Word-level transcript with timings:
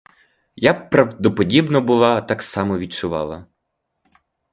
Я 0.55 0.73
б 0.73 0.89
правдоподібно 0.89 1.81
була 1.81 2.21
так 2.21 2.41
само 2.41 2.77
відчувала. 2.77 3.47